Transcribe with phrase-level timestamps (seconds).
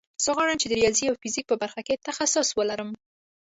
[0.23, 2.89] زه غواړم چې د ریاضي او فزیک په برخه کې تخصص ولرم